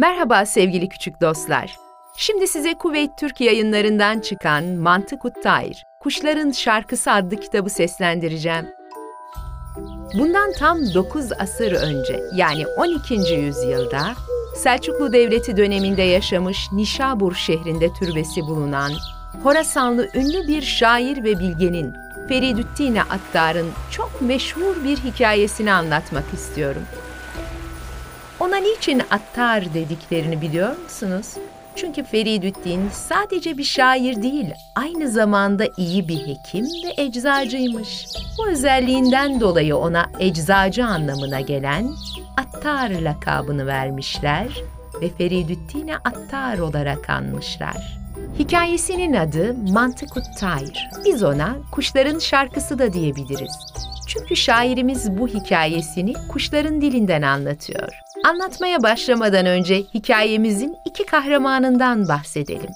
[0.00, 1.76] Merhaba sevgili küçük dostlar.
[2.16, 8.66] Şimdi size Kuveyt Türk yayınlarından çıkan Mantık Uttayr, Kuşların Şarkısı adlı kitabı seslendireceğim.
[10.18, 13.14] Bundan tam 9 asır önce yani 12.
[13.14, 14.14] yüzyılda
[14.56, 18.92] Selçuklu Devleti döneminde yaşamış Nişabur şehrinde türbesi bulunan
[19.42, 21.94] Horasanlı ünlü bir şair ve bilgenin
[22.28, 26.82] Feridüddin Attar'ın çok meşhur bir hikayesini anlatmak istiyorum.
[28.40, 31.26] Ona niçin Attar dediklerini biliyor musunuz?
[31.76, 38.06] Çünkü Feridüddin sadece bir şair değil, aynı zamanda iyi bir hekim ve eczacıymış.
[38.38, 41.90] Bu özelliğinden dolayı ona eczacı anlamına gelen
[42.36, 44.48] Attar lakabını vermişler
[45.00, 47.98] ve Feridüddin'e Attar olarak anmışlar.
[48.38, 50.90] Hikayesinin adı Mantıkut Tayr.
[51.04, 53.58] Biz ona kuşların şarkısı da diyebiliriz.
[54.08, 58.00] Çünkü şairimiz bu hikayesini kuşların dilinden anlatıyor.
[58.24, 62.70] Anlatmaya başlamadan önce hikayemizin iki kahramanından bahsedelim.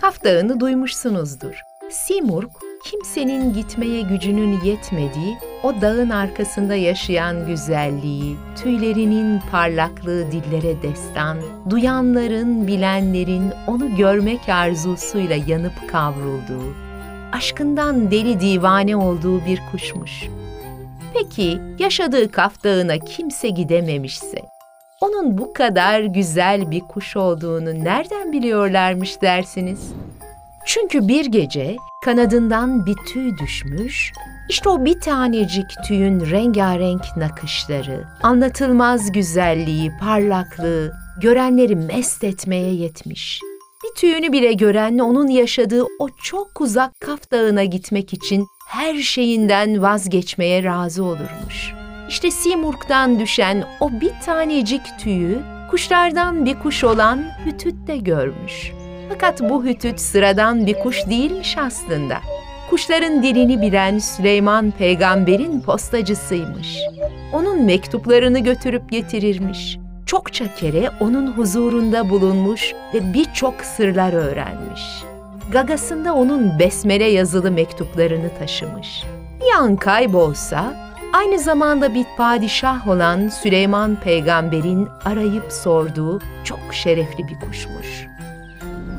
[0.00, 1.62] Kaf Dağı'nı duymuşsunuzdur.
[1.90, 2.50] Simurg,
[2.84, 11.38] kimsenin gitmeye gücünün yetmediği o dağın arkasında yaşayan güzelliği, tüylerinin parlaklığı dillere destan,
[11.70, 16.74] duyanların, bilenlerin onu görmek arzusuyla yanıp kavrulduğu,
[17.32, 20.22] aşkından deli divane olduğu bir kuşmuş.
[21.14, 24.55] Peki yaşadığı Kaf Dağı'na kimse gidememişse,
[25.00, 29.80] onun bu kadar güzel bir kuş olduğunu nereden biliyorlarmış dersiniz?
[30.66, 34.12] Çünkü bir gece kanadından bir tüy düşmüş,
[34.48, 43.40] işte o bir tanecik tüyün rengarenk nakışları, anlatılmaz güzelliği, parlaklığı, görenleri mest etmeye yetmiş.
[43.84, 49.82] Bir tüyünü bile gören onun yaşadığı o çok uzak Kaf Dağı'na gitmek için her şeyinden
[49.82, 51.85] vazgeçmeye razı olurmuş.
[52.08, 55.38] İşte Simurg'dan düşen o bir tanecik tüyü
[55.70, 58.72] kuşlardan bir kuş olan Hütüt de görmüş.
[59.08, 62.18] Fakat bu Hütüt sıradan bir kuş değilmiş aslında.
[62.70, 66.78] Kuşların dilini bilen Süleyman peygamberin postacısıymış.
[67.32, 69.78] Onun mektuplarını götürüp getirirmiş.
[70.06, 74.82] Çokça kere onun huzurunda bulunmuş ve birçok sırlar öğrenmiş.
[75.52, 79.02] Gagasında onun besmele yazılı mektuplarını taşımış.
[79.40, 80.74] Bir an kaybolsa
[81.16, 88.06] aynı zamanda bir padişah olan Süleyman peygamberin arayıp sorduğu çok şerefli bir kuşmuş.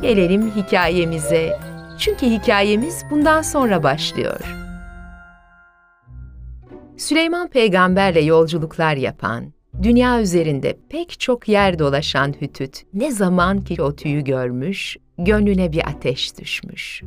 [0.01, 1.59] Gelelim hikayemize.
[1.99, 4.39] Çünkü hikayemiz bundan sonra başlıyor.
[6.97, 13.95] Süleyman peygamberle yolculuklar yapan, dünya üzerinde pek çok yer dolaşan Hütüt ne zaman ki o
[13.95, 17.03] tüyü görmüş, gönlüne bir ateş düşmüş.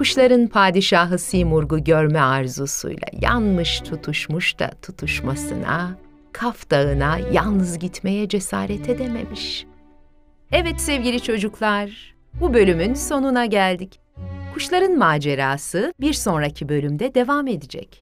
[0.00, 5.96] Kuşların padişahı Simurg'u görme arzusuyla yanmış tutuşmuş da tutuşmasına,
[6.32, 9.66] Kaf Dağı'na yalnız gitmeye cesaret edememiş.
[10.52, 14.00] Evet sevgili çocuklar, bu bölümün sonuna geldik.
[14.54, 17.99] Kuşların macerası bir sonraki bölümde devam edecek.